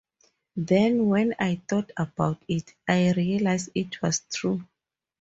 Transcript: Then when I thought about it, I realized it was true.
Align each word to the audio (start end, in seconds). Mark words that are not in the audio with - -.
Then 0.55 1.09
when 1.09 1.35
I 1.37 1.61
thought 1.69 1.91
about 1.95 2.41
it, 2.47 2.73
I 2.87 3.11
realized 3.11 3.69
it 3.75 4.01
was 4.01 4.21
true. 4.31 4.65